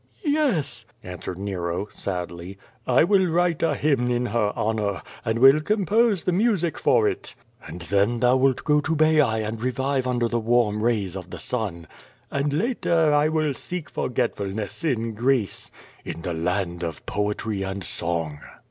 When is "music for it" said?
6.31-7.35